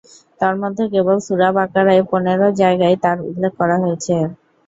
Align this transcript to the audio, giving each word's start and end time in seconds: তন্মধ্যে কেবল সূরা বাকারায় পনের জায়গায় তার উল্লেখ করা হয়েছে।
তন্মধ্যে 0.41 0.85
কেবল 0.93 1.17
সূরা 1.25 1.49
বাকারায় 1.57 2.03
পনের 2.09 2.41
জায়গায় 2.61 2.95
তার 3.03 3.17
উল্লেখ 3.29 3.51
করা 3.59 3.75
হয়েছে। 3.83 4.15